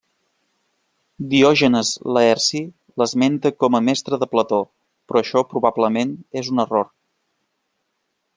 [1.33, 2.61] Diògenes Laerci
[3.03, 4.61] l'esmenta com a mestre de Plató,
[5.11, 6.91] però això probablement és un error.